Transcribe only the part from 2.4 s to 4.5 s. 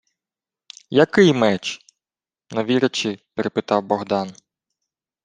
не вірячи, перепитав Богдан.